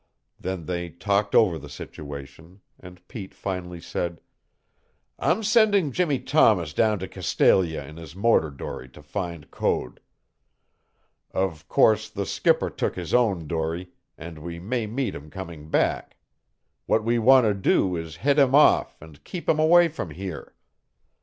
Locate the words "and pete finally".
2.79-3.79